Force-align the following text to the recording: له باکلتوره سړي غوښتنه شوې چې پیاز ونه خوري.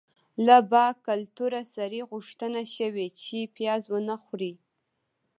له 0.45 0.57
باکلتوره 0.71 1.61
سړي 1.75 2.01
غوښتنه 2.11 2.61
شوې 2.75 3.07
چې 3.21 3.37
پیاز 3.55 3.83
ونه 3.93 4.15
خوري. 4.23 4.53